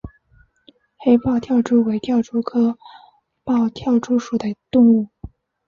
[0.97, 2.75] 黑豹跳蛛为跳蛛科
[3.43, 5.09] 豹跳蛛属的动物。